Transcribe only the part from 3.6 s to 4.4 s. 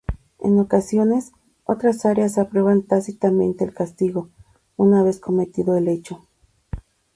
el castigo,